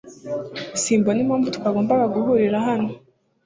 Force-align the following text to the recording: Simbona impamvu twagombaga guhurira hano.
Simbona 0.81 1.19
impamvu 1.23 1.47
twagombaga 1.55 2.05
guhurira 2.15 2.57
hano. 2.67 2.91